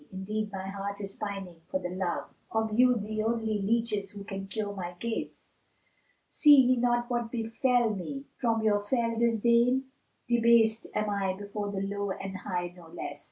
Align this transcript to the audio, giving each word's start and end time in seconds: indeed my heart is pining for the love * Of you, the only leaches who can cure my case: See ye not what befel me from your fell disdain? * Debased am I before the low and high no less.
indeed 0.11 0.49
my 0.51 0.67
heart 0.69 0.99
is 0.99 1.15
pining 1.17 1.61
for 1.69 1.79
the 1.79 1.89
love 1.89 2.31
* 2.41 2.51
Of 2.51 2.71
you, 2.73 2.95
the 2.97 3.21
only 3.21 3.61
leaches 3.61 4.09
who 4.13 4.23
can 4.23 4.47
cure 4.47 4.73
my 4.73 4.93
case: 4.99 5.53
See 6.27 6.55
ye 6.55 6.75
not 6.77 7.07
what 7.07 7.29
befel 7.31 7.91
me 7.93 8.25
from 8.35 8.63
your 8.63 8.79
fell 8.79 9.15
disdain? 9.19 9.91
* 10.07 10.27
Debased 10.27 10.87
am 10.95 11.11
I 11.11 11.33
before 11.37 11.71
the 11.71 11.81
low 11.81 12.09
and 12.09 12.35
high 12.37 12.73
no 12.75 12.87
less. 12.87 13.19